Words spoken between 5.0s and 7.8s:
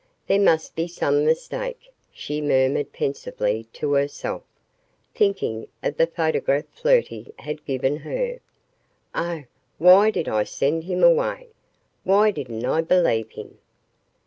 thinking of the photograph Flirty had